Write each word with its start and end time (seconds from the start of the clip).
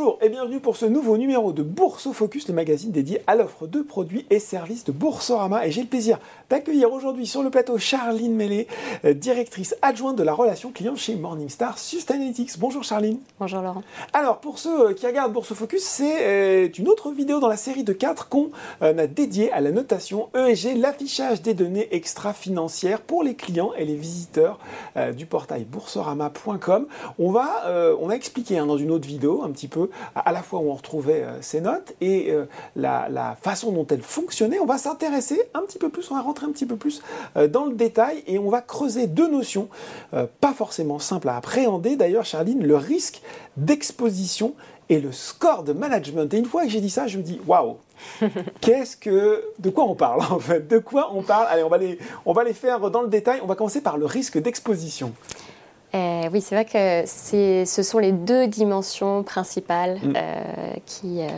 Bonjour 0.00 0.18
et 0.22 0.30
bienvenue 0.30 0.60
pour 0.60 0.78
ce 0.78 0.86
nouveau 0.86 1.18
numéro 1.18 1.52
de 1.52 1.62
Bourse 1.62 2.10
Focus, 2.10 2.48
le 2.48 2.54
magazine 2.54 2.90
dédié 2.90 3.20
à 3.26 3.34
l'offre 3.34 3.66
de 3.66 3.82
produits 3.82 4.24
et 4.30 4.38
services 4.38 4.84
de 4.84 4.92
Boursorama. 4.92 5.66
Et 5.66 5.70
j'ai 5.70 5.82
le 5.82 5.88
plaisir 5.88 6.18
d'accueillir 6.48 6.90
aujourd'hui 6.90 7.26
sur 7.26 7.42
le 7.42 7.50
plateau 7.50 7.76
Charline 7.76 8.34
Mellet, 8.34 8.66
euh, 9.04 9.12
directrice 9.12 9.76
adjointe 9.82 10.16
de 10.16 10.22
la 10.22 10.32
relation 10.32 10.72
client 10.72 10.96
chez 10.96 11.16
Morningstar 11.16 11.78
Sustainalytics. 11.78 12.58
Bonjour 12.58 12.82
Charline. 12.82 13.18
Bonjour 13.38 13.60
Laurent. 13.60 13.82
Alors 14.14 14.38
pour 14.38 14.58
ceux 14.58 14.88
euh, 14.88 14.94
qui 14.94 15.06
regardent 15.06 15.34
Bourse 15.34 15.52
Focus, 15.52 15.82
c'est 15.82 16.22
euh, 16.22 16.68
une 16.78 16.88
autre 16.88 17.10
vidéo 17.10 17.38
dans 17.38 17.48
la 17.48 17.58
série 17.58 17.84
de 17.84 17.92
4 17.92 18.30
qu'on 18.30 18.52
a 18.80 19.06
dédiée 19.06 19.52
à 19.52 19.60
la 19.60 19.70
notation 19.70 20.30
ESG, 20.34 20.78
l'affichage 20.78 21.42
des 21.42 21.52
données 21.52 21.88
extra-financières 21.90 23.02
pour 23.02 23.22
les 23.22 23.34
clients 23.34 23.72
et 23.76 23.84
les 23.84 23.96
visiteurs 23.96 24.58
du 25.14 25.26
portail 25.26 25.64
boursorama.com. 25.64 26.86
On 27.18 27.30
va, 27.30 27.96
on 28.00 28.08
a 28.08 28.14
expliqué 28.14 28.56
hein, 28.56 28.66
dans 28.66 28.78
une 28.78 28.90
autre 28.90 29.06
vidéo 29.06 29.42
un 29.44 29.50
petit 29.50 29.68
peu 29.68 29.89
à 30.14 30.32
la 30.32 30.42
fois 30.42 30.60
où 30.60 30.70
on 30.70 30.74
retrouvait 30.74 31.22
euh, 31.22 31.42
ces 31.42 31.60
notes 31.60 31.94
et 32.00 32.30
euh, 32.30 32.46
la, 32.76 33.36
façon 33.40 33.72
dont 33.72 33.86
elles 33.86 34.02
fonctionnaient. 34.02 34.58
On 34.58 34.66
va 34.66 34.78
s'intéresser 34.78 35.40
un 35.54 35.60
petit 35.60 35.78
peu 35.78 35.88
plus, 35.88 36.10
on 36.10 36.14
va 36.14 36.22
rentrer 36.22 36.46
un 36.46 36.50
petit 36.50 36.66
peu 36.66 36.76
plus 36.76 37.02
euh, 37.36 37.48
dans 37.48 37.66
le 37.66 37.74
détail 37.74 38.22
et 38.26 38.38
on 38.38 38.50
va 38.50 38.60
creuser 38.60 39.06
deux 39.06 39.28
notions 39.28 39.68
pas 40.40 40.52
forcément 40.52 40.98
simples 40.98 41.28
à 41.28 41.36
appréhender. 41.36 41.96
D'ailleurs, 41.96 42.24
Charline, 42.24 42.64
le 42.64 42.76
risque 42.76 43.22
d'exposition 43.56 44.54
et 44.88 45.00
le 45.00 45.12
score 45.12 45.62
de 45.62 45.72
management. 45.72 46.32
Et 46.34 46.38
une 46.38 46.46
fois 46.46 46.64
que 46.64 46.68
j'ai 46.68 46.80
dit 46.80 46.90
ça, 46.90 47.06
je 47.06 47.18
me 47.18 47.22
dis 47.22 47.40
waouh, 47.46 47.76
Qu'est-ce 48.60 48.96
que, 48.96 49.44
de 49.58 49.70
quoi 49.70 49.84
on 49.84 49.94
parle 49.94 50.20
en 50.30 50.38
fait? 50.38 50.68
De 50.68 50.78
quoi 50.78 51.10
on 51.14 51.22
parle? 51.22 51.46
Allez, 51.48 51.62
on 51.62 51.68
va 51.68 51.78
les, 51.78 51.98
on 52.24 52.32
va 52.32 52.44
les 52.44 52.54
faire 52.54 52.90
dans 52.90 53.02
le 53.02 53.08
détail. 53.08 53.40
On 53.42 53.46
va 53.46 53.54
commencer 53.54 53.80
par 53.80 53.98
le 53.98 54.06
risque 54.06 54.38
d'exposition. 54.38 55.12
Euh, 55.94 56.28
oui, 56.32 56.40
c'est 56.40 56.54
vrai 56.54 56.64
que 56.64 57.04
ce 57.06 57.82
sont 57.82 57.98
les 57.98 58.12
deux 58.12 58.46
dimensions 58.46 59.22
principales 59.22 59.98
mm. 60.02 60.12
euh, 60.16 60.42
qui, 60.86 61.20
euh, 61.20 61.28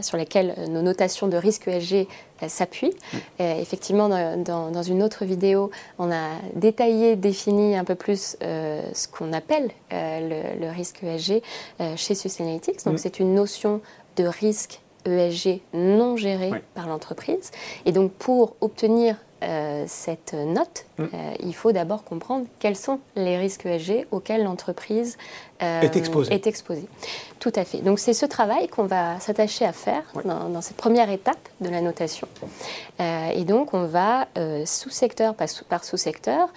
sur 0.00 0.16
lesquelles 0.16 0.54
nos 0.68 0.82
notations 0.82 1.26
de 1.26 1.36
risque 1.36 1.66
ESG 1.66 2.06
s'appuient. 2.46 2.94
Mm. 3.12 3.18
effectivement, 3.40 4.08
dans, 4.08 4.82
une 4.82 5.02
autre 5.02 5.24
vidéo, 5.24 5.70
on 5.98 6.10
a 6.10 6.28
détaillé, 6.54 7.16
défini 7.16 7.76
un 7.76 7.84
peu 7.84 7.94
plus 7.94 8.36
ce 8.40 9.08
qu'on 9.08 9.32
appelle 9.32 9.70
le, 9.90 10.70
risque 10.70 11.02
ESG 11.02 11.42
chez 11.96 12.14
Sustainalytics. 12.14 12.84
Donc, 12.84 12.94
mm. 12.94 12.98
c'est 12.98 13.18
une 13.18 13.34
notion 13.34 13.80
de 14.16 14.24
risque 14.24 14.80
ESG 15.06 15.60
non 15.72 16.16
géré 16.16 16.52
par 16.74 16.86
l'entreprise. 16.86 17.50
Et 17.86 17.92
donc, 17.92 18.12
pour 18.12 18.56
obtenir 18.60 19.16
euh, 19.44 19.84
cette 19.86 20.34
note, 20.34 20.86
mm. 20.98 21.02
euh, 21.02 21.34
il 21.40 21.54
faut 21.54 21.72
d'abord 21.72 22.04
comprendre 22.04 22.46
quels 22.58 22.76
sont 22.76 23.00
les 23.16 23.36
risques 23.36 23.66
ESG 23.66 24.06
auxquels 24.10 24.44
l'entreprise 24.44 25.16
euh, 25.62 25.80
est, 25.82 25.96
exposée. 26.46 26.88
Tout 27.40 27.52
à 27.54 27.64
fait. 27.64 27.78
Donc 27.78 27.98
c'est 27.98 28.14
ce 28.14 28.26
travail 28.26 28.68
qu'on 28.68 28.84
va 28.84 29.20
s'attacher 29.20 29.64
à 29.64 29.72
faire 29.72 30.02
dans, 30.24 30.60
cette 30.60 30.76
première 30.76 31.10
étape 31.10 31.48
de 31.60 31.68
la 31.68 31.80
notation. 31.80 32.26
et 32.98 33.44
donc 33.44 33.74
on 33.74 33.84
va, 33.84 34.26
sous-secteur 34.64 35.34
par 35.34 35.84
sous-secteur, 35.84 36.48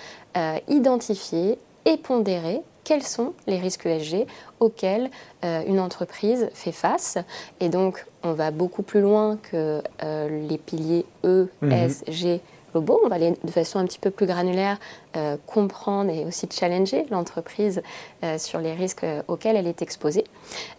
identifier 0.67 1.59
et 1.85 1.97
pondérer 1.97 2.61
quels 2.83 3.03
sont 3.03 3.33
les 3.47 3.59
risques 3.59 3.85
ESG 3.85 4.25
auxquels 4.59 5.09
une 5.43 5.79
entreprise 5.79 6.49
fait 6.53 6.71
face. 6.71 7.17
Et 7.59 7.69
donc, 7.69 8.05
on 8.23 8.33
va 8.33 8.51
beaucoup 8.51 8.81
plus 8.81 9.01
loin 9.01 9.37
que 9.51 9.81
les 10.01 10.57
piliers 10.57 11.05
E. 11.23 11.49
S, 11.69 12.03
G 12.07 12.41
on 12.73 13.07
va 13.07 13.15
aller 13.15 13.33
de 13.43 13.51
façon 13.51 13.79
un 13.79 13.85
petit 13.85 13.99
peu 13.99 14.11
plus 14.11 14.25
granulaire 14.25 14.77
euh, 15.15 15.37
comprendre 15.47 16.11
et 16.11 16.25
aussi 16.25 16.47
challenger 16.51 17.05
l'entreprise 17.09 17.81
euh, 18.23 18.37
sur 18.37 18.59
les 18.59 18.73
risques 18.73 19.03
euh, 19.03 19.21
auxquels 19.27 19.55
elle 19.55 19.67
est 19.67 19.81
exposée. 19.81 20.25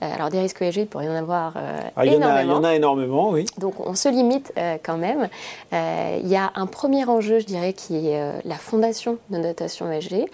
alors 0.01 0.29
des 0.29 0.39
risques 0.39 0.63
ESG, 0.63 0.83
il 0.83 0.87
pourrait 0.87 1.07
y 1.07 1.09
en 1.09 1.15
avoir 1.15 1.55
ah, 1.97 2.07
énormément. 2.07 2.41
Il 2.41 2.49
y 2.49 2.53
en 2.53 2.65
a 2.65 2.75
énormément, 2.75 3.31
oui. 3.31 3.47
Donc 3.59 3.81
on 3.81 3.95
se 3.95 4.09
limite 4.09 4.53
quand 4.85 4.97
même. 4.97 5.29
Il 5.73 6.29
y 6.29 6.37
a 6.37 6.53
un 6.55 6.67
premier 6.67 7.05
enjeu, 7.05 7.39
je 7.41 7.47
dirais, 7.47 7.73
qui 7.73 8.09
est 8.09 8.45
la 8.45 8.57
fondation 8.57 9.19
de 9.31 9.39
notation 9.39 9.91
ESG, 9.91 10.27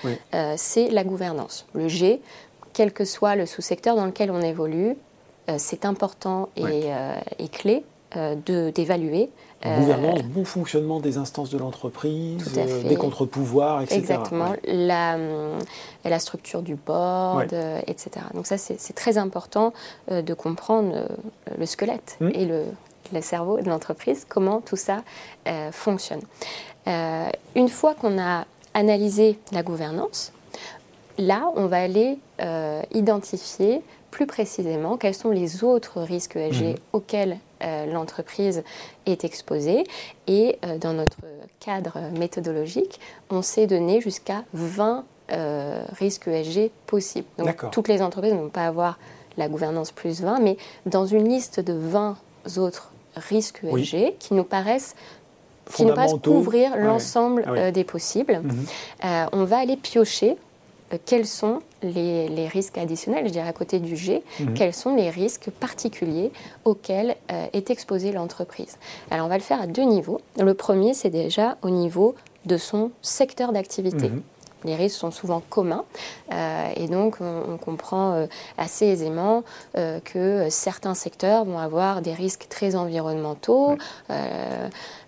c'est 0.56 0.90
la 0.90 1.04
gouvernance. 1.04 1.66
Le 1.72 1.88
G, 1.88 2.20
quel 2.72 2.92
que 2.92 3.04
soit 3.04 3.36
le 3.36 3.46
sous-secteur 3.46 3.96
dans 3.96 4.06
lequel 4.06 4.30
on 4.30 4.40
évolue, 4.40 4.96
c'est 5.56 5.84
important 5.84 6.48
et, 6.56 6.90
et 7.38 7.48
clé 7.48 7.84
d'évaluer 8.46 9.30
euh, 9.66 9.78
gouvernance, 9.78 10.22
bon 10.24 10.44
fonctionnement 10.44 11.00
des 11.00 11.16
instances 11.16 11.48
de 11.48 11.56
l'entreprise, 11.56 12.52
euh, 12.58 12.82
des 12.82 12.96
contre-pouvoirs, 12.96 13.80
etc. 13.80 13.96
Exactement. 13.96 14.52
La, 14.64 15.14
euh, 15.14 15.58
la, 16.04 16.18
structure 16.18 16.60
du 16.60 16.74
board, 16.74 17.54
etc. 17.86 18.26
Donc 18.34 18.46
ça, 18.46 18.58
c'est 18.58 18.92
très 18.92 19.16
important 19.16 19.72
de 20.10 20.34
comprendre 20.34 21.08
le 21.56 21.64
squelette 21.64 22.18
mmh. 22.20 22.28
et 22.34 22.44
le, 22.44 22.64
le, 23.14 23.22
cerveau 23.22 23.58
de 23.58 23.68
l'entreprise, 23.70 24.26
comment 24.28 24.60
tout 24.60 24.76
ça 24.76 25.02
fonctionne. 25.72 26.20
une 26.86 27.68
fois 27.68 27.94
qu'on 27.94 28.20
a 28.20 28.44
analysé 28.74 29.38
la 29.52 29.62
gouvernance, 29.62 30.32
là, 31.16 31.50
on 31.56 31.66
va 31.66 31.78
aller 31.78 32.18
identifier 32.92 33.82
plus 34.10 34.26
précisément 34.26 34.98
quels 34.98 35.14
sont 35.14 35.30
les 35.30 35.64
autres 35.64 36.02
risques 36.02 36.36
ESG 36.36 36.62
mmh. 36.62 36.74
auxquels 36.92 37.32
euh, 37.32 37.36
l'entreprise 37.60 38.62
est 39.06 39.24
exposée. 39.24 39.84
Et 40.26 40.58
euh, 40.64 40.78
dans 40.78 40.92
notre 40.92 41.18
cadre 41.60 41.98
méthodologique, 42.18 43.00
on 43.30 43.42
s'est 43.42 43.66
donné 43.66 44.00
jusqu'à 44.00 44.44
20 44.52 45.04
euh, 45.32 45.82
risques 45.98 46.28
ESG 46.28 46.70
possibles. 46.86 47.26
Donc 47.38 47.70
toutes 47.70 47.88
les 47.88 48.02
entreprises 48.02 48.32
ne 48.32 48.38
vont 48.38 48.48
pas 48.48 48.66
avoir 48.66 48.98
la 49.36 49.48
gouvernance 49.48 49.90
plus 49.90 50.20
20, 50.20 50.40
mais 50.40 50.56
dans 50.86 51.06
une 51.06 51.28
liste 51.28 51.60
de 51.60 51.72
20 51.72 52.16
autres 52.58 52.92
risques 53.16 53.62
ESG 53.64 54.16
qui 54.18 54.34
nous 54.34 54.44
paraissent 54.44 54.94
qui 55.72 55.86
nous 55.86 55.94
paraissent 55.94 56.12
couvrir 56.22 56.76
l'ensemble 56.76 57.42
ah 57.46 57.70
des 57.70 57.84
possibles. 57.84 58.42
Mhm. 58.42 58.66
on 59.32 59.44
va 59.44 59.56
aller 59.56 59.78
piocher 59.78 60.32
euh, 60.32 60.36
quels 61.06 61.26
sont 61.26 61.60
les, 61.82 62.48
risques 62.48 62.78
additionnels, 62.78 63.26
je 63.26 63.32
dirais 63.32 63.48
à 63.48 63.52
côté 63.52 63.78
du 63.78 63.96
G, 63.96 64.22
mhm. 64.40 64.54
quels 64.54 64.74
sont 64.74 64.94
les 64.94 65.10
risques 65.10 65.50
particuliers 65.50 66.30
auxquels 66.64 67.16
euh, 67.32 67.46
est 67.52 67.70
exposée 67.70 68.12
l'entreprise? 68.12 68.78
Alors 69.10 69.26
on 69.26 69.28
va 69.28 69.36
le 69.36 69.42
faire 69.42 69.60
à 69.60 69.66
deux 69.66 69.82
niveaux. 69.82 70.20
Le 70.38 70.54
premier, 70.54 70.94
c'est 70.94 71.10
déjà 71.10 71.56
au 71.62 71.70
niveau 71.70 72.14
de 72.46 72.56
son 72.56 72.90
secteur 73.02 73.52
d'activité. 73.52 74.08
Mhm. 74.08 74.22
Les 74.64 74.76
risques 74.76 74.96
sont 74.96 75.10
souvent 75.10 75.42
communs 75.50 75.84
euh, 76.32 76.70
et 76.76 76.88
donc 76.88 77.18
on, 77.20 77.58
comprend 77.58 78.26
assez 78.56 78.86
aisément 78.86 79.44
que 79.74 80.46
certains 80.48 80.94
secteurs 80.94 81.44
vont 81.44 81.58
avoir 81.58 82.00
des 82.00 82.14
risques 82.14 82.46
très 82.48 82.74
environnementaux 82.74 83.76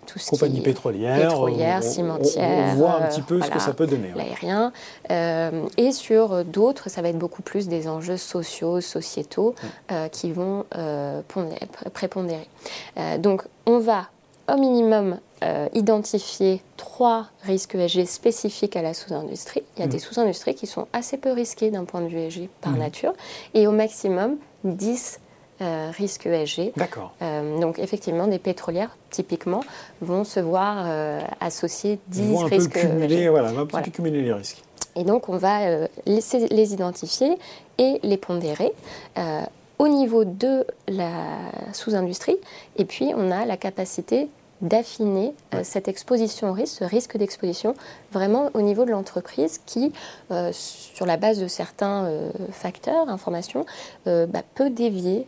tout 0.07 0.17
ce 0.17 0.29
Compagnie 0.29 0.61
pétrolière, 0.61 1.29
pétrolière 1.29 1.83
cimentière. 1.83 2.73
On, 2.73 2.75
voit 2.75 2.95
un 2.95 3.07
petit 3.07 3.21
peu 3.21 3.41
ce 3.41 3.51
que 3.51 3.59
ça 3.59 3.73
peut 3.73 3.85
donner. 3.85 4.11
L'aérien. 4.15 4.71
Euh, 5.11 5.67
et 5.77 5.91
sur 5.91 6.43
d'autres, 6.45 6.89
ça 6.89 7.01
va 7.01 7.09
être 7.09 7.19
beaucoup 7.19 7.43
plus 7.43 7.67
des 7.67 7.87
enjeux 7.87 8.17
sociaux, 8.17 8.81
sociétaux 8.81 9.53
euh, 9.91 10.07
qui 10.07 10.31
vont 10.31 10.65
euh, 10.75 11.21
prépondérer. 11.93 12.47
donc, 13.19 13.43
on 13.65 13.79
va 13.79 14.07
au 14.51 14.57
minimum 14.57 15.19
identifier 15.73 16.63
trois 16.77 17.27
risques 17.43 17.75
ESG 17.75 18.05
spécifiques 18.05 18.75
à 18.75 18.81
la 18.81 18.95
sous-industrie. 18.95 19.61
Il 19.75 19.81
y 19.81 19.83
a 19.83 19.85
mm. 19.85 19.89
des 19.89 19.99
sous-industries 19.99 20.55
qui 20.55 20.65
sont 20.65 20.87
assez 20.93 21.17
peu 21.17 21.31
risquées 21.31 21.69
d'un 21.69 21.85
point 21.85 22.01
de 22.01 22.07
vue 22.07 22.17
ESG 22.17 22.49
par 22.61 22.71
mm. 22.71 22.79
nature, 22.79 23.13
et 23.53 23.67
au 23.67 23.71
maximum 23.71 24.37
10 24.63 25.19
euh, 25.61 25.91
risque 25.95 26.27
ESG. 26.27 26.73
D'accord. 26.75 27.13
Euh, 27.21 27.59
donc 27.59 27.79
effectivement, 27.79 28.27
des 28.27 28.39
pétrolières, 28.39 28.95
typiquement, 29.09 29.63
vont 30.01 30.23
se 30.23 30.39
voir 30.39 30.85
euh, 30.85 31.19
associer 31.39 31.99
10 32.09 32.31
vont 32.31 32.45
un 32.45 32.47
risques 32.47 32.73
peu 32.73 32.81
cumuler, 32.81 33.15
ESG. 33.15 33.29
Voilà, 33.29 33.49
un 33.49 33.65
peu 33.65 33.91
cumuler 33.91 34.21
les 34.21 34.33
risques. 34.33 34.63
Et 34.95 35.03
donc 35.03 35.29
on 35.29 35.37
va 35.37 35.87
laisser 36.05 36.47
les 36.47 36.73
identifier 36.73 37.37
et 37.77 37.99
les 38.01 38.17
pondérer 38.17 38.71
au 39.77 39.87
niveau 39.87 40.25
de 40.25 40.65
la 40.87 41.11
sous-industrie. 41.71 42.37
Et 42.77 42.85
puis 42.85 43.11
on 43.15 43.29
a 43.29 43.45
la 43.45 43.57
capacité 43.57 44.27
d'affiner 44.61 45.33
euh, 45.53 45.61
cette 45.63 45.87
exposition 45.87 46.49
au 46.49 46.53
risque, 46.53 46.77
ce 46.79 46.83
risque 46.83 47.17
d'exposition, 47.17 47.75
vraiment 48.11 48.49
au 48.53 48.61
niveau 48.61 48.85
de 48.85 48.91
l'entreprise 48.91 49.59
qui, 49.65 49.91
euh, 50.31 50.51
sur 50.53 51.05
la 51.05 51.17
base 51.17 51.39
de 51.39 51.47
certains 51.47 52.05
euh, 52.05 52.29
facteurs, 52.51 53.09
informations, 53.09 53.65
bah, 54.05 54.41
peut 54.55 54.69
dévier 54.69 55.27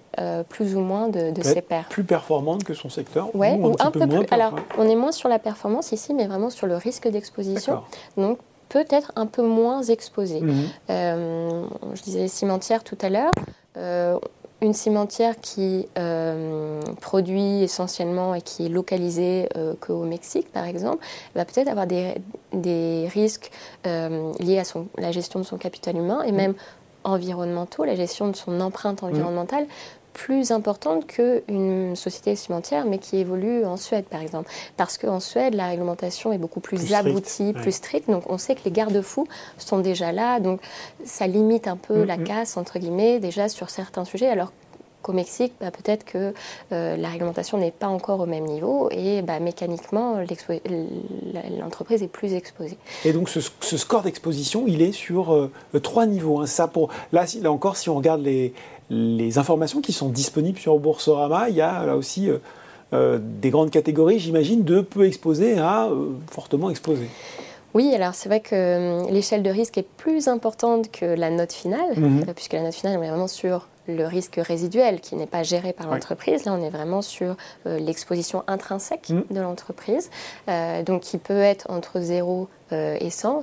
plus 0.49 0.75
ou 0.75 0.79
moins 0.79 1.09
de, 1.09 1.33
ses 1.41 1.61
pairs. 1.61 1.87
Plus 1.89 2.03
performante 2.03 2.63
que 2.63 2.73
son 2.73 2.89
secteur 2.89 3.29
Oui, 3.33 3.49
ou, 3.59 3.75
un, 3.79 3.91
peu, 3.91 4.07
plus. 4.07 4.25
Alors, 4.31 4.55
on 4.77 4.87
est 4.87 4.95
moins 4.95 5.11
sur 5.11 5.29
la 5.29 5.39
performance 5.39 5.91
ici, 5.91 6.13
mais 6.13 6.27
vraiment 6.27 6.49
sur 6.49 6.67
le 6.67 6.75
risque 6.75 7.07
d'exposition. 7.07 7.81
Donc, 8.17 8.39
peut-être 8.69 9.11
un 9.15 9.25
peu 9.25 9.41
moins 9.41 9.83
exposé. 9.83 10.41
Mhm. 10.41 10.69
je 10.89 12.01
disais 12.01 12.21
les 12.21 12.27
cimentières 12.27 12.83
tout 12.83 12.97
à 13.01 13.09
l'heure 13.09 13.31
une 14.61 14.73
cimentière 14.73 15.39
qui 15.39 15.87
euh, 15.97 16.81
produit 17.01 17.63
essentiellement 17.63 18.35
et 18.35 18.41
qui 18.41 18.65
est 18.65 18.69
localisée 18.69 19.47
euh, 19.55 19.73
qu'au 19.79 20.03
Mexique, 20.03 20.51
par 20.51 20.65
exemple, 20.65 21.03
va 21.35 21.45
peut-être 21.45 21.69
avoir 21.69 21.87
des, 21.87 23.07
risques 23.07 23.51
euh, 23.87 24.33
liés 24.39 24.59
à 24.59 24.63
son, 24.63 24.87
la 24.97 25.11
gestion 25.11 25.39
de 25.39 25.45
son 25.45 25.57
capital 25.57 25.95
humain 25.95 26.23
et 26.23 26.31
mm. 26.31 26.35
même 26.35 26.53
environnementaux, 27.05 27.85
la 27.85 27.95
gestion 27.95 28.27
de 28.27 28.35
son 28.35 28.59
empreinte 28.59 29.03
environnementale, 29.03 29.65
plus 30.13 30.51
importante 30.51 31.07
qu'une 31.07 31.95
société 31.95 32.35
cimentière, 32.35 32.85
mais 32.85 32.97
qui 32.97 33.17
évolue 33.17 33.65
en 33.65 33.77
Suède, 33.77 34.05
par 34.05 34.21
exemple. 34.21 34.49
Parce 34.77 34.97
qu'en 34.97 35.19
Suède, 35.19 35.53
la 35.53 35.67
réglementation 35.67 36.31
est 36.33 36.37
beaucoup 36.37 36.59
plus, 36.59 36.93
aboutie, 36.93 37.53
plus 37.53 37.71
stricte. 37.71 38.09
Donc, 38.09 38.29
on 38.29 38.37
sait 38.37 38.55
que 38.55 38.61
les 38.65 38.71
garde-fous 38.71 39.27
sont 39.57 39.79
déjà 39.79 40.11
là. 40.11 40.39
Donc, 40.39 40.61
ça 41.05 41.27
limite 41.27 41.67
un 41.67 41.77
peu 41.77 42.03
la 42.03 42.17
casse, 42.17 42.57
entre 42.57 42.79
guillemets, 42.79 43.19
déjà 43.19 43.49
sur 43.49 43.69
certains 43.69 44.05
sujets. 44.05 44.29
Alors 44.29 44.51
qu'au 45.01 45.13
Mexique, 45.13 45.53
bah, 45.59 45.71
peut-être 45.71 46.05
que 46.05 46.33
euh, 46.71 46.97
la 46.97 47.09
réglementation 47.09 47.57
n'est 47.57 47.71
pas 47.71 47.87
encore 47.87 48.19
au 48.19 48.25
même 48.25 48.45
niveau 48.45 48.89
et 48.91 49.21
bah, 49.21 49.39
mécaniquement, 49.39 50.17
l'entreprise 51.59 52.03
est 52.03 52.07
plus 52.07 52.33
exposée. 52.33 52.77
Et 53.05 53.13
donc 53.13 53.29
ce, 53.29 53.41
score 53.77 54.03
d'exposition, 54.03 54.65
il 54.67 54.81
est 54.81 54.91
sur 54.91 55.33
euh, 55.33 55.51
trois 55.81 56.05
niveaux. 56.05 56.39
Hein. 56.39 56.45
Ça 56.45 56.67
pour, 56.67 56.89
là, 57.11 57.25
là 57.41 57.51
encore, 57.51 57.77
si 57.77 57.89
on 57.89 57.95
regarde 57.95 58.21
les, 58.21 58.53
les 58.89 59.37
informations 59.37 59.81
qui 59.81 59.93
sont 59.93 60.09
disponibles 60.09 60.59
sur 60.59 60.77
Boursorama, 60.79 61.49
il 61.49 61.55
y 61.55 61.61
a 61.61 61.85
là 61.85 61.95
aussi 61.95 62.29
euh, 62.93 63.19
des 63.21 63.49
grandes 63.49 63.71
catégories, 63.71 64.19
j'imagine, 64.19 64.63
de 64.63 64.81
peu 64.81 65.05
exposés 65.05 65.57
à 65.59 65.89
fortement 66.31 66.69
exposés. 66.69 67.09
Oui, 67.73 67.93
alors 67.93 68.15
c'est 68.15 68.29
vrai 68.29 68.39
que 68.39 69.11
l'échelle 69.11 69.43
de 69.43 69.49
risque 69.49 69.77
est 69.77 69.87
plus 69.97 70.27
importante 70.27 70.91
que 70.91 71.05
la 71.05 71.29
note 71.29 71.53
finale, 71.53 71.97
mhm. 71.97 72.25
puisque 72.35 72.53
la 72.53 72.63
note 72.63 72.73
finale 72.73 72.95
est 72.95 73.09
vraiment 73.09 73.27
sur 73.27 73.67
le 73.95 74.05
risque 74.05 74.39
résiduel 74.41 75.01
qui 75.01 75.15
n'est 75.15 75.27
pas 75.27 75.43
géré 75.43 75.73
par 75.73 75.87
l'entreprise. 75.87 76.45
Là, 76.45 76.53
on 76.53 76.63
est 76.63 76.69
vraiment 76.69 77.01
sur 77.01 77.35
euh, 77.65 77.79
l'exposition 77.79 78.43
intrinsèque 78.47 79.09
mm. 79.09 79.23
de 79.31 79.39
l'entreprise, 79.39 80.09
euh, 80.47 80.83
donc 80.83 81.01
qui 81.01 81.17
peut 81.17 81.39
être 81.39 81.69
entre 81.69 81.99
0 81.99 82.47
euh, 82.71 82.97
et 82.99 83.09
100. 83.09 83.41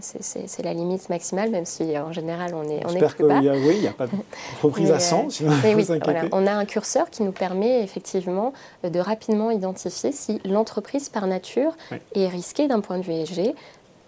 c'est 0.00 0.62
la 0.62 0.74
limite 0.74 1.08
maximale, 1.08 1.50
même 1.50 1.64
si 1.64 1.96
en 1.98 2.12
général 2.12 2.54
on 2.54 2.64
est, 2.64 2.84
on 2.86 2.94
est 2.94 3.06
plus 3.14 3.26
bas. 3.26 3.40
oui, 3.40 3.74
il 3.76 3.80
n'y 3.80 3.86
a 3.86 3.92
pas 3.92 4.06
d'entreprise 4.06 4.90
à 4.92 4.98
100, 4.98 5.30
si 5.30 5.44
oui, 5.44 5.86
On 6.32 6.46
a 6.46 6.52
un 6.52 6.64
curseur 6.64 7.10
qui 7.10 7.22
nous 7.22 7.32
permet 7.32 7.82
effectivement 7.82 8.52
de 8.82 8.98
rapidement 8.98 9.50
identifier 9.50 10.12
si 10.12 10.40
l'entreprise 10.44 11.08
par 11.08 11.26
nature 11.26 11.76
est 12.14 12.28
risquée 12.28 12.66
d'un 12.66 12.80
point 12.80 12.98
de 12.98 13.04
vue 13.04 13.12
ESG, 13.12 13.54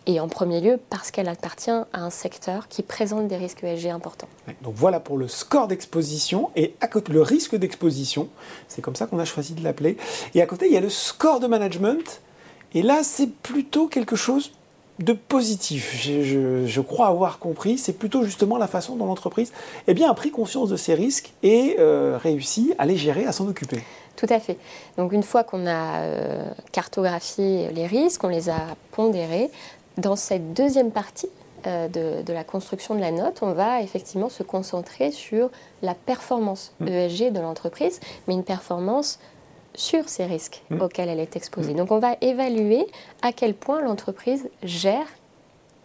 et 0.06 0.20
en 0.20 0.29
premier 0.29 0.61
lieu 0.61 0.79
parce 0.91 1.11
qu'elle 1.11 1.29
appartient 1.29 1.70
à 1.70 1.87
un 1.94 2.11
secteur 2.11 2.69
qui 2.69 2.82
présente 2.82 3.29
des 3.29 3.37
risques 3.37 3.64
ESG 3.64 3.88
importants. 3.88 4.29
donc 4.62 4.75
voilà 4.75 5.00
pour 5.00 5.19
le 5.19 5.29
score 5.29 5.69
d'exposition 5.69 6.50
et 6.56 6.75
à 6.81 6.88
côté 6.88 7.12
le 7.12 7.23
risque 7.23 7.56
d'exposition, 7.56 8.29
c'est 8.69 8.82
comme 8.82 8.97
ça 8.97 9.06
qu'on 9.06 9.19
a 9.19 9.25
choisi 9.25 9.55
de 9.55 9.62
l'appeler. 9.64 9.97
Et 10.35 10.43
à 10.43 10.47
côté 10.47 10.67
il 10.67 10.73
y 10.73 10.76
a 10.76 10.81
le 10.81 10.91
score 10.91 11.41
de 11.41 11.47
management 11.47 12.23
et 12.75 12.82
là 12.82 13.03
c'est 13.03 13.31
plutôt 13.31 13.88
quelque 13.88 14.17
chose 14.17 14.53
de 14.99 15.12
positif. 15.12 15.94
Je, 16.00 16.81
crois 16.81 17.09
avoir 17.09 17.38
compris, 17.38 17.76
c'est 17.76 17.93
plutôt 17.93 18.25
justement 18.25 18.56
la 18.56 18.67
façon 18.67 18.97
dont 18.97 19.06
l'entreprise 19.06 19.52
eh 19.88 19.94
bien, 19.94 20.11
a 20.11 20.14
pris 20.14 20.31
conscience 20.31 20.70
de 20.70 20.76
ces 20.76 20.94
risques 20.94 21.32
et 21.43 21.76
euh, 21.79 22.19
réussi 22.23 22.73
à 22.79 22.87
les 22.87 22.97
gérer, 22.97 23.26
à 23.26 23.32
s'en 23.32 23.47
occuper. 23.47 23.82
Tout 24.17 24.26
à 24.31 24.41
fait. 24.41 24.56
Donc 24.97 25.12
une 25.12 25.23
fois 25.23 25.44
qu'on 25.44 25.67
a 25.67 26.00
euh, 26.00 26.50
cartographié 26.73 27.70
les 27.73 27.87
risques, 27.87 28.25
on 28.25 28.29
les 28.29 28.49
a 28.49 28.61
pondérés, 28.93 29.50
dans 29.96 30.16
cette 30.16 30.52
deuxième 30.52 30.90
partie 30.90 31.28
euh, 31.66 31.88
de, 31.88 32.32
la 32.32 32.44
construction 32.44 32.94
de 32.94 33.00
la 33.00 33.10
note, 33.10 33.38
on 33.43 33.52
va 33.52 33.82
effectivement 33.82 34.28
se 34.28 34.43
concentrer 34.43 35.10
sur 35.10 35.50
la 35.82 35.94
performance 35.94 36.75
mmh. 36.81 36.88
ESG 36.88 37.32
de 37.32 37.40
l'entreprise, 37.40 38.00
mais 38.28 38.34
une 38.34 38.44
performance 38.44 39.19
sur 39.75 40.08
ces 40.08 40.26
risques 40.26 40.62
mmh. 40.70 40.81
auxquels 40.81 41.08
elle 41.08 41.20
est 41.20 41.34
exposée. 41.34 41.72
Mmh. 41.72 41.78
Donc 41.78 41.90
on 41.90 41.98
va 41.98 42.16
évaluer 42.20 42.87
à 43.22 43.32
quel 43.32 43.54
point 43.54 43.82
l'entreprise 43.82 44.48
gère 44.62 45.06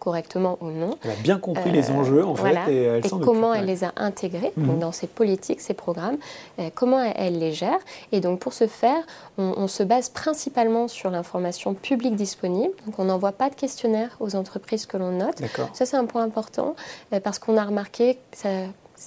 correctement 0.02 0.58
ou 0.60 0.70
non. 0.70 0.98
Elle 1.04 1.12
a 1.12 1.14
bien 1.14 1.38
compris 1.38 1.70
les 1.70 1.90
euh, 1.90 1.94
enjeux, 1.94 2.24
en 2.24 2.34
fait, 2.34 2.56
et, 2.68 2.82
elle 2.82 3.06
et 3.06 3.08
comment 3.08 3.54
elle 3.54 3.66
les 3.66 3.84
a 3.84 3.92
intégrés 3.94 4.52
mhm. 4.56 4.80
dans 4.80 4.90
ses 4.90 5.06
politiques, 5.06 5.60
ses 5.60 5.74
programmes, 5.74 6.16
euh, 6.58 6.70
comment 6.74 7.00
elle, 7.00 7.38
les 7.38 7.52
gère. 7.52 7.78
Et 8.10 8.20
donc, 8.20 8.40
pour 8.40 8.52
ce 8.52 8.66
faire, 8.66 9.04
on, 9.38 9.68
se 9.68 9.84
base 9.84 10.08
principalement 10.08 10.88
sur 10.88 11.08
l'information 11.10 11.74
publique 11.74 12.16
disponible. 12.16 12.74
Donc, 12.84 12.98
on 12.98 13.04
n'envoie 13.04 13.30
pas 13.30 13.48
de 13.48 13.54
questionnaire 13.54 14.16
aux 14.18 14.34
entreprises 14.34 14.86
que 14.86 14.96
l'on 14.96 15.12
note. 15.12 15.40
Ça, 15.72 15.86
c'est 15.86 15.96
un 15.96 16.06
point 16.06 16.24
important, 16.24 16.74
euh, 17.12 17.20
parce 17.20 17.38
qu'on 17.38 17.56
a 17.56 17.62
remarqué, 17.64 18.18
ça, 18.32 18.48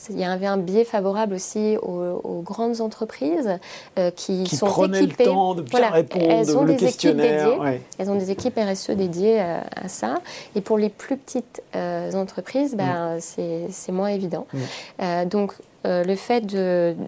il 0.09 0.19
y 0.19 0.23
avait 0.23 0.45
un 0.45 0.57
biais 0.57 0.83
favorable 0.83 1.33
aussi 1.33 1.77
aux, 1.81 2.41
grandes 2.43 2.81
entreprises 2.81 3.57
euh, 3.97 4.11
qui, 4.11 4.45
sont 4.47 4.67
équipées. 4.85 5.23
le 5.23 5.29
temps 5.29 5.55
de 5.55 5.61
bien 5.61 5.89
répondre 5.89 6.25
elles 6.29 6.57
ont 6.57 6.63
des 6.63 6.85
Équipes 6.85 7.17
dédiées, 7.17 7.81
Elles 7.97 8.09
ont 8.09 8.15
des 8.15 8.31
équipes 8.31 8.57
RSE 8.57 8.91
dédiées 8.91 9.41
euh, 9.41 9.59
à 9.75 9.87
ça. 9.87 10.15
Et 10.55 10.61
pour 10.61 10.77
les 10.77 10.89
plus 10.89 11.17
petites 11.17 11.63
euh, 11.75 12.11
entreprises, 12.13 12.75
ben, 12.75 13.17
mm. 13.17 13.69
c'est 13.71 13.91
moins 13.91 14.09
évident. 14.09 14.47
Mm. 14.53 15.25
donc 15.25 15.53
euh, 15.85 16.03
le 16.03 16.15
fait 16.15 16.45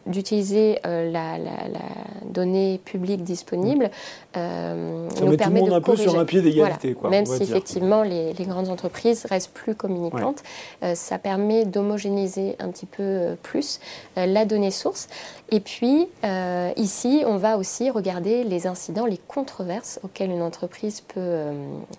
d'utiliser 0.06 0.79
euh, 0.85 1.12
la, 1.12 1.38
donnée 2.25 2.79
publique 2.83 3.24
disponible 3.24 3.89
euh, 4.35 5.07
nous 5.21 5.38
permet 5.38 5.62
de 5.62 5.71
un 5.71 5.81
peu 5.81 5.95
sur 5.95 6.19
un 6.19 6.25
pied 6.25 6.41
d'égalité. 6.41 6.95
Même 7.09 7.25
si 7.25 7.41
effectivement 7.44 8.03
les, 8.03 8.33
grandes 8.41 8.69
entreprises 8.69 9.25
restent 9.25 9.51
plus 9.53 9.75
communicantes, 9.75 10.44
ça 10.94 11.18
permet 11.18 11.65
d'homogénéiser 11.65 12.56
un 12.59 12.69
petit 12.69 12.85
peu 12.85 13.35
plus 13.41 13.79
la 14.15 14.45
donnée 14.45 14.71
source. 14.71 15.07
Et 15.50 15.59
puis 15.59 16.07
ici, 16.75 17.24
on 17.25 17.38
va 17.38 17.57
aussi 17.57 17.89
regarder 17.89 18.44
les 18.44 18.68
incidents, 18.68 19.06
les 19.06 19.19
controverses 19.27 20.00
auxquelles 20.03 20.31
une 20.31 20.41
entreprise 20.41 21.01
peut, 21.01 21.47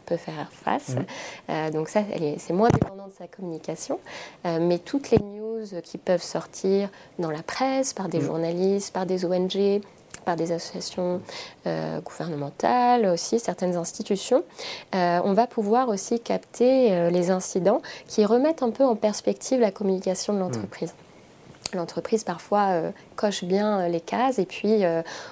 peut 0.06 0.16
faire 0.16 0.50
face. 0.52 0.94
Mmh. 1.48 1.70
donc 1.72 1.88
ça, 1.88 2.02
c'est 2.38 2.52
moins 2.52 2.69
dépendant 2.69 3.06
de 3.08 3.12
sa 3.19 3.26
communication, 3.26 3.98
mais 4.44 4.78
toutes 4.78 5.10
les 5.10 5.19
news 5.19 5.38
qui 5.82 5.99
peuvent 5.99 6.22
sortir 6.22 6.88
dans 7.19 7.31
la 7.31 7.43
presse, 7.43 7.93
par 7.93 8.08
des 8.08 8.19
mm. 8.19 8.26
journalistes, 8.26 8.93
par 8.93 9.06
des 9.06 9.25
ONG, 9.25 9.81
par 10.28 10.37
des 10.37 10.52
associations 10.52 11.22
euh, 11.66 12.00
gouvernementales, 12.00 13.06
aussi 13.06 13.38
certaines 13.38 13.76
institutions. 13.76 14.44
Euh, 14.94 15.20
on 15.25 15.32
va 15.32 15.46
pouvoir 15.46 15.88
aussi 15.88 16.20
capter 16.20 16.93
euh, 16.93 17.08
les 17.08 17.31
incidents 17.31 17.81
qui 18.06 18.26
remettent 18.26 18.62
un 18.62 18.70
peu 18.70 18.84
en 18.84 18.94
perspective 18.94 19.58
la 19.58 19.70
communication 19.70 20.34
de 20.34 20.38
l'entreprise. 20.38 20.90
Mm. 20.90 21.76
L'entreprise 21.76 22.25
parfois 22.25 22.81
coche 23.14 23.44
bien 23.44 23.88
les 23.88 24.00
cases 24.00 24.38
et 24.38 24.46
puis 24.46 24.84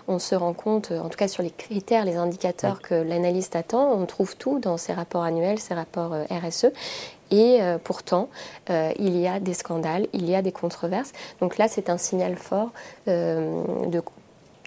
on 0.07 0.19
se 0.19 0.35
rend 0.35 0.53
compte, 0.53 0.93
en 0.93 1.09
tout 1.09 1.17
cas 1.17 1.29
sur 1.29 1.43
les 1.43 1.51
critères, 1.51 2.05
les 2.05 2.17
indicateurs 2.17 2.83
que 2.83 2.95
l'analyste 2.95 3.57
attend, 3.57 3.91
on 3.93 4.05
trouve 4.05 4.37
tout 4.37 4.59
dans 4.59 4.77
ses 4.77 4.93
rapports 4.93 5.23
annuels, 5.23 5.59
ses 5.59 5.73
rapports 5.73 6.15
RSE. 6.31 6.67
Et 7.31 7.59
euh, 7.61 7.79
pourtant, 7.83 8.29
euh, 8.71 8.93
il 8.99 9.17
y 9.17 9.27
a 9.27 9.41
des 9.41 9.55
scandales, 9.55 10.07
il 10.13 10.29
y 10.29 10.35
a 10.35 10.43
des 10.43 10.53
controverses. 10.53 11.13
Donc 11.41 11.59
là, 11.59 11.69
c'est 11.69 11.91
un 11.91 11.99
signal 11.99 12.37
fort 12.37 12.71
euh, 13.09 13.87
de, 13.87 14.03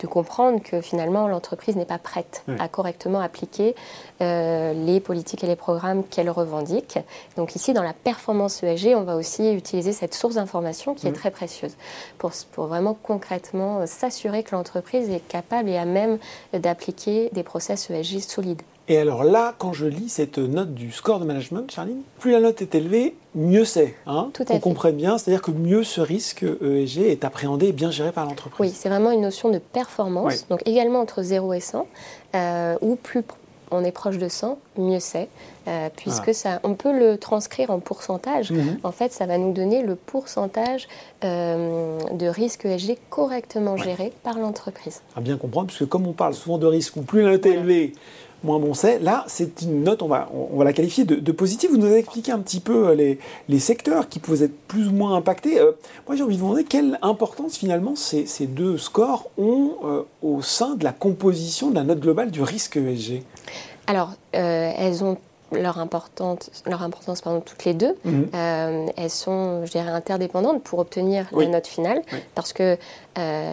comprendre 0.08 0.64
que 0.64 0.80
finalement, 0.80 1.28
l'entreprise 1.28 1.76
n'est 1.76 1.84
pas 1.84 1.98
prête 1.98 2.46
à 2.58 2.70
correctement 2.70 3.20
appliquer 3.20 3.76
les 4.22 5.02
politiques 5.02 5.44
et 5.44 5.48
les 5.48 5.58
programmes 5.58 6.06
qu'elle 6.06 6.30
revendique. 6.30 7.00
Donc 7.36 7.54
ici, 7.54 7.74
dans 7.74 7.84
la 7.84 7.92
performance 7.92 8.64
ESG, 8.64 8.96
on 8.96 9.04
va 9.04 9.18
aussi 9.18 9.52
utiliser 9.52 9.92
cette 9.92 10.14
source 10.14 10.36
d'information 10.36 10.96
qui 10.96 11.10
est 11.10 11.12
très 11.12 11.32
précieuse 11.32 11.76
pour, 12.18 12.32
pour 12.54 12.68
vraiment 12.68 12.98
concrètement 13.04 13.86
s'assurer 13.88 14.44
que 14.44 14.56
l'entreprise 14.56 15.10
est 15.10 15.28
capable 15.28 15.68
et 15.68 15.78
à 15.78 15.84
même 15.84 16.18
d'appliquer 16.54 17.30
des 17.34 17.44
process 17.44 17.90
ESG 17.90 18.22
solides. 18.22 18.62
Et 18.90 18.98
alors 18.98 19.24
là, 19.24 19.54
quand 19.60 19.72
je 19.72 19.86
lis 19.86 20.10
cette 20.10 20.40
note 20.40 20.74
du 20.74 20.92
score 20.92 21.20
de 21.20 21.26
management, 21.26 21.70
Charline, 21.70 22.02
plus 22.18 22.32
la 22.32 22.40
note 22.40 22.60
est 22.64 22.74
élevée, 22.74 23.16
mieux 23.36 23.64
c'est. 23.64 23.94
Hein 24.08 24.32
Tout 24.34 24.44
à 24.50 24.56
On 24.56 24.60
comprenne 24.60 24.96
bien, 24.96 25.20
c'est-à-dire 25.20 25.44
que 25.44 25.52
mieux 25.52 25.84
ce 25.84 26.02
risque 26.02 26.44
ESG 26.44 27.02
est 27.02 27.24
appréhendé 27.24 27.68
et 27.68 27.72
bien 27.72 27.92
géré 27.92 28.12
par 28.12 28.26
l'entreprise. 28.26 28.72
Oui, 28.72 28.76
c'est 28.76 28.90
vraiment 28.90 29.12
une 29.12 29.22
notion 29.22 29.50
de 29.50 29.60
performance, 29.60 30.48
donc 30.50 30.64
également 30.66 31.02
entre 31.02 31.22
0 31.22 31.54
et 31.54 31.60
100, 31.60 31.88
euh, 32.34 32.76
ou 32.82 32.96
plus 32.96 33.24
on 33.72 33.84
est 33.84 33.92
proche 33.92 34.18
de 34.18 34.28
100, 34.28 34.58
mieux 34.78 35.00
c'est, 35.00 35.28
euh, 35.68 35.90
puisque 35.96 36.30
ah. 36.30 36.34
ça, 36.34 36.60
on 36.64 36.74
peut 36.74 36.98
le 36.98 37.18
transcrire 37.18 37.70
en 37.70 37.80
pourcentage. 37.80 38.50
Mhm. 38.50 38.80
En 38.84 38.92
fait, 38.92 39.14
ça 39.14 39.28
va 39.28 39.38
nous 39.38 39.54
donner 39.54 39.84
le 39.84 39.94
pourcentage 39.94 40.88
euh, 41.24 42.00
de 42.12 42.26
risque 42.26 42.66
ESG 42.66 42.98
correctement 43.12 43.78
géré 43.78 44.12
par 44.24 44.40
l'entreprise. 44.40 45.02
À 45.16 45.22
bien 45.22 45.38
comprendre, 45.38 45.68
puisque 45.68 45.88
comme 45.88 46.08
on 46.08 46.14
parle 46.14 46.34
souvent 46.34 46.58
de 46.58 46.66
risque, 46.66 46.96
ou 46.96 47.04
plus 47.04 47.22
la 47.22 47.32
note 47.32 47.46
est 47.46 47.52
élevée, 47.52 47.94
moins 48.44 48.60
bon 48.60 48.74
c'est. 48.74 49.00
Là, 49.00 49.24
c'est 49.28 49.62
une 49.62 49.84
note, 49.84 50.02
on 50.02 50.08
va, 50.08 50.30
on 50.34 50.58
va 50.58 50.64
la 50.64 50.74
qualifier 50.74 51.04
de, 51.06 51.32
positive. 51.32 51.72
Vous 51.72 51.78
nous 51.78 51.86
avez 51.86 52.00
expliqué 52.00 52.32
un 52.32 52.40
petit 52.40 52.60
peu 52.60 52.90
euh, 52.90 52.96
les, 52.96 53.20
les, 53.48 53.60
secteurs 53.60 54.10
qui 54.10 54.20
pouvaient 54.20 54.46
être 54.46 54.58
plus 54.68 54.88
ou 54.88 54.92
moins 54.92 55.16
impactés. 55.16 55.60
Euh, 55.60 55.72
moi, 56.08 56.16
j'ai 56.16 56.24
envie 56.24 56.36
de 56.36 56.42
vous 56.42 56.48
demander 56.48 56.64
quelle 56.64 56.98
importance 57.02 57.58
finalement 57.58 57.96
ces, 57.96 58.26
ces 58.26 58.48
deux 58.48 58.78
scores 58.78 59.30
ont 59.38 59.72
euh, 59.84 60.02
au 60.22 60.42
sein 60.42 60.76
de 60.76 60.84
la 60.84 60.92
composition 60.92 61.70
de 61.70 61.76
la 61.76 61.84
note 61.84 62.00
globale 62.00 62.32
du 62.32 62.42
risque 62.42 62.78
ESG. 62.78 63.24
Alors, 63.88 64.12
elles 64.32 65.04
ont 65.04 65.18
leur, 65.52 65.80
importante, 65.80 66.52
leur 66.68 66.84
importance 66.84 67.22
pardon, 67.22 67.42
toutes 67.42 67.66
les 67.66 67.74
deux. 67.74 67.96
Mhm. 68.06 68.28
elles 68.96 69.10
sont, 69.10 69.66
je 69.66 69.72
dirais, 69.72 69.90
interdépendantes 69.90 70.62
pour 70.64 70.78
obtenir 70.78 71.28
la 71.36 71.48
note 71.48 71.66
finale, 71.66 72.04
parce 72.36 72.54
que 72.54 72.78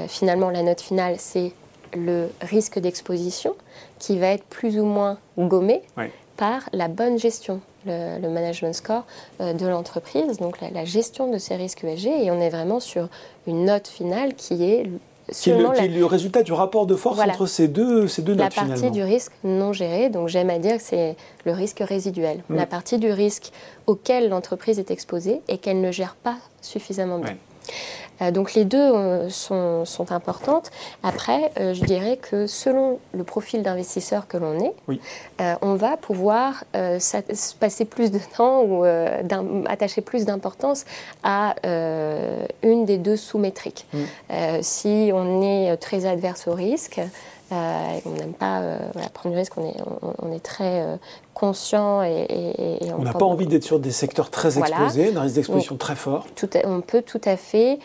finalement, 0.09 0.51
la 0.51 0.63
note 0.63 0.83
finale, 0.83 1.15
c'est 1.19 1.53
le 1.97 2.29
risque 2.41 2.79
d'exposition 2.79 3.55
qui 3.99 4.19
va 4.19 4.29
être 4.29 4.45
plus 4.45 4.79
ou 4.79 4.85
moins 4.85 5.19
gommé 5.39 5.83
par 6.37 6.69
la 6.73 6.89
bonne 6.89 7.19
gestion 7.19 7.61
le, 7.87 8.29
management 8.29 8.75
score 8.75 9.05
de 9.41 9.67
l'entreprise, 9.67 10.39
donc 10.39 10.61
la, 10.61 10.85
gestion 10.85 11.31
de 11.31 11.39
ces 11.39 11.57
risques 11.57 11.85
ESG, 11.85 12.07
et 12.07 12.31
on 12.31 12.41
est 12.41 12.51
vraiment 12.51 12.81
sur 12.81 13.09
une 13.47 13.65
note 13.65 13.87
finale 13.87 14.35
qui 14.35 14.65
est 14.65 14.91
qui 15.33 15.51
est, 15.51 15.59
le, 15.89 16.05
résultat 16.05 16.43
du 16.43 16.53
rapport 16.53 16.87
de 16.87 16.95
force 16.95 17.19
entre 17.19 17.47
ces 17.47 17.69
deux, 17.69 18.07
ces 18.07 18.23
deux 18.23 18.35
notes. 18.35 18.55
La 18.55 18.67
partie 18.67 18.91
du 18.91 19.03
risque 19.03 19.33
non 19.43 19.73
géré, 19.73 20.09
donc 20.09 20.29
j'aime 20.29 20.51
à 20.51 20.59
dire 20.59 20.77
que 20.77 20.83
c'est 20.83 21.17
le 21.45 21.53
risque 21.53 21.81
résiduel. 21.81 22.43
La 22.49 22.67
partie 22.67 22.99
du 22.99 23.11
risque 23.11 23.51
auquel 23.87 24.29
l'entreprise 24.29 24.79
est 24.79 24.91
exposée 24.91 25.41
et 25.49 25.59
qu'elle 25.59 25.81
ne 25.81 25.91
gère 25.91 26.15
pas 26.15 26.37
suffisamment 26.63 27.19
bien. 27.19 27.33
Euh, 27.33 27.56
donc 28.33 28.55
les 28.55 28.65
deux 28.65 28.79
euh, 28.79 29.29
sont, 29.29 29.85
importantes. 30.11 30.71
Après, 31.03 31.53
euh, 31.59 31.75
je 31.75 31.85
dirais 31.85 32.17
que 32.17 32.47
selon 32.47 32.99
le 33.13 33.25
profil 33.25 33.63
d'investisseur 33.63 34.27
que 34.27 34.37
l'on 34.37 34.59
est, 34.61 34.75
on 35.63 35.75
va 35.75 35.97
pouvoir 35.97 36.65
passer 37.61 37.85
plus 37.85 38.11
de 38.11 38.21
temps 38.37 38.63
ou 38.63 38.85
attacher 39.67 40.01
plus 40.01 40.25
d'importance 40.25 40.85
à 41.23 41.55
une 42.63 42.85
des 42.85 42.99
deux 42.99 43.17
sous-métriques. 43.17 43.87
Mm. 43.93 43.99
si 44.63 45.11
on 45.13 45.43
est 45.43 45.77
très 45.77 46.07
adverse 46.07 46.47
au 46.47 46.53
risque, 46.53 47.01
euh, 47.53 48.01
on 48.05 48.11
n'aime 48.11 48.33
pas 48.33 48.61
euh, 48.61 48.79
prendre 49.15 49.33
du 49.33 49.39
risque, 49.39 49.57
on 49.57 49.69
est, 49.69 49.77
on, 50.19 50.33
est 50.33 50.41
très 50.41 50.81
euh, 50.81 50.97
conscient 51.33 52.03
et, 52.03 52.79
on 52.99 53.03
n'a 53.03 53.13
pas 53.13 53.25
envie 53.25 53.47
d'être 53.47 53.63
sur 53.63 53.79
des 53.79 53.93
secteurs 53.93 54.31
très 54.31 54.59
exposés, 54.59 55.13
d'un 55.13 55.23
risque 55.23 55.37
d'exposition 55.37 55.77
très 55.77 55.95
fort. 55.95 56.27
on 56.65 56.81
peut 56.81 57.03
tout 57.03 57.21
à 57.25 57.37
fait 57.37 57.79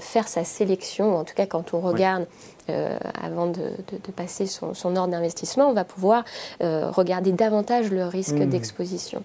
faire 0.00 0.28
sa 0.28 0.44
sélection, 0.44 1.16
en 1.16 1.24
tout 1.24 1.34
cas 1.34 1.46
quand 1.46 1.74
on 1.74 1.80
regarde 1.80 2.26
euh, 2.70 2.98
avant 3.20 3.46
de, 3.46 3.60
passer 4.16 4.46
son, 4.46 4.72
ordre 4.96 5.08
d'investissement, 5.08 5.68
on 5.68 5.72
va 5.72 5.84
pouvoir 5.84 6.24
euh, 6.62 6.90
regarder 6.90 7.32
davantage 7.32 7.90
le 7.90 8.06
risque 8.06 8.34
mmh. 8.34 8.46
d'exposition. 8.46 9.22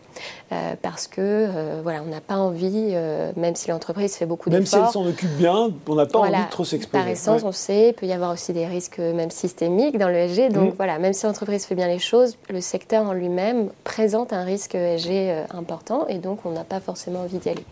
Euh, 0.51 0.75
parce 0.81 1.07
que, 1.07 1.49
voilà, 1.81 2.01
on 2.03 2.09
n'a 2.09 2.21
pas 2.21 2.37
envie, 2.37 2.93
même 3.35 3.55
si 3.55 3.69
l'entreprise 3.69 4.15
fait 4.15 4.25
beaucoup 4.25 4.49
d'efforts... 4.49 4.79
Même 4.79 4.89
si 4.91 4.97
elle 4.97 5.03
s'en 5.03 5.09
occupe 5.09 5.35
bien, 5.37 5.71
on 5.87 5.95
n'a 5.95 6.05
pas 6.05 6.19
envie 6.19 6.31
de 6.31 6.49
trop 6.49 6.65
s'exposer. 6.65 7.03
Par 7.03 7.07
essence, 7.07 7.43
on 7.43 7.51
sait, 7.51 7.89
il 7.89 7.93
peut 7.93 8.05
y 8.05 8.13
avoir 8.13 8.31
aussi 8.31 8.53
des 8.53 8.67
risques 8.67 8.99
même 8.99 9.31
systémiques 9.31 9.97
dans 9.97 10.09
le 10.09 10.15
ESG. 10.15 10.51
Donc 10.51 10.73
mmh. 10.73 10.77
voilà, 10.77 10.99
même 10.99 11.13
si 11.13 11.25
l'entreprise 11.25 11.65
fait 11.65 11.75
bien 11.75 11.87
les 11.87 11.99
choses, 11.99 12.37
le 12.49 12.61
secteur 12.61 13.03
en 13.03 13.13
lui-même 13.13 13.69
présente 13.83 14.33
un 14.33 14.43
risque 14.43 14.75
ESG 14.75 15.47
important 15.51 16.07
et 16.07 16.19
donc 16.19 16.39
on 16.45 16.51
n'a 16.51 16.63
pas 16.63 16.79
forcément 16.79 17.21
envie 17.21 17.39
d'y 17.39 17.49
aller. 17.49 17.65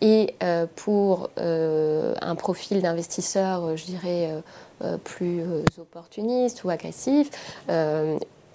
Et 0.00 0.34
euh, 0.42 0.66
pour 0.76 1.28
euh, 1.38 2.14
un 2.22 2.34
profil 2.34 2.80
d'investisseur, 2.80 3.64
euh, 3.64 3.76
je 3.76 3.84
dirais, 3.84 4.30
plus 5.04 5.42
opportuniste 5.78 6.64
ou 6.64 6.70
agressif, 6.70 7.28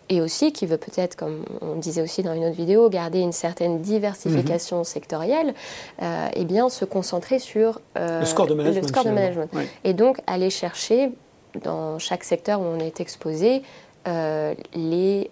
et 0.10 0.22
aussi 0.22 0.52
qui 0.52 0.66
veut 0.66 0.78
peut-être, 0.78 1.16
comme 1.16 1.46
on 1.62 1.76
disait 1.76 2.02
aussi 2.02 2.24
dans 2.24 2.34
une 2.34 2.46
autre 2.46 2.56
vidéo, 2.56 2.90
garder 2.90 3.20
une 3.20 3.32
certaine 3.32 3.80
diversification 3.82 4.80
mhm. 4.80 4.84
sectorielle, 4.86 5.54
et 6.36 6.46
bien 6.46 6.70
se 6.70 6.84
concentrer 6.84 7.38
sur 7.38 7.80
le 7.96 8.26
score 8.26 8.48
de 8.48 8.56
management. 8.56 9.50
Et 9.84 9.94
donc 9.94 10.20
aller 10.26 10.50
chercher 10.50 11.12
dans 11.64 12.00
chaque 12.00 12.24
secteur 12.24 12.60
où 12.60 12.64
on 12.64 12.80
est 12.80 13.00
exposé 13.00 13.62
les 14.08 15.30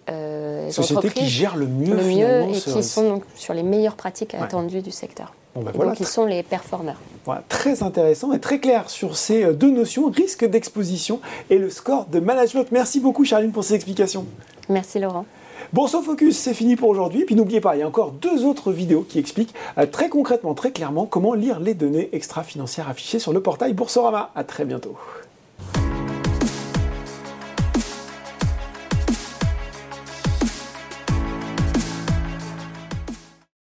sociétés 0.69 1.09
qui 1.09 1.25
gèrent 1.27 1.57
le 1.57 1.65
mieux, 1.65 1.95
le 1.95 2.03
mieux 2.03 2.49
et 2.49 2.59
qui 2.59 2.83
sont 2.83 3.23
sur 3.33 3.55
les 3.55 3.63
meilleures 3.63 3.95
pratiques 3.95 4.35
attendues 4.35 4.83
du 4.83 4.91
secteur. 4.91 5.33
Ben 5.55 5.71
donc, 5.71 5.99
ils 5.99 6.07
sont 6.07 6.25
les 6.25 6.41
performeurs. 6.41 6.97
Voilà, 7.25 7.43
très 7.47 7.83
intéressant 7.83 8.33
et 8.33 8.39
très 8.39 8.59
clair 8.59 8.89
sur 8.89 9.15
ces 9.15 9.43
euh, 9.43 9.53
deux 9.53 9.69
notions, 9.69 10.09
risque 10.09 10.45
d'exposition 10.45 11.19
et 11.49 11.57
le 11.57 11.69
score 11.69 12.05
de 12.07 12.19
management. 12.19 12.71
Merci 12.71 12.99
beaucoup, 12.99 13.23
Charline, 13.23 13.51
pour 13.51 13.63
ces 13.63 13.75
explications. 13.75 14.25
Merci, 14.67 14.99
Laurent. 14.99 15.25
Bon, 15.71 15.87
sans 15.87 16.01
focus, 16.01 16.37
c'est 16.37 16.53
fini 16.53 16.75
pour 16.75 16.89
aujourd'hui. 16.89 17.25
Puis 17.25 17.35
n'oubliez 17.35 17.61
pas, 17.61 17.75
il 17.75 17.79
y 17.79 17.83
a 17.83 17.87
encore 17.87 18.11
deux 18.11 18.45
autres 18.45 18.71
vidéos 18.71 19.05
qui 19.07 19.19
expliquent 19.19 19.53
euh, 19.77 19.85
très 19.85 20.09
concrètement, 20.09 20.53
très 20.55 20.71
clairement, 20.71 21.05
comment 21.05 21.33
lire 21.33 21.59
les 21.59 21.75
données 21.75 22.09
extra-financières 22.13 22.89
affichées 22.89 23.19
sur 23.19 23.31
le 23.31 23.41
portail 23.41 23.73
Boursorama. 23.73 24.31
À 24.35 24.43
très 24.43 24.65
bientôt. 24.65 24.95